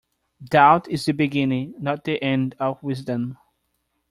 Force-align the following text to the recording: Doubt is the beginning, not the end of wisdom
Doubt 0.43 0.87
is 0.89 1.05
the 1.05 1.11
beginning, 1.13 1.75
not 1.77 2.05
the 2.05 2.19
end 2.23 2.55
of 2.59 2.81
wisdom 2.81 3.37